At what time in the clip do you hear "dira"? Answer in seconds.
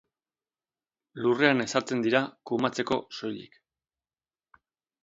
2.07-2.23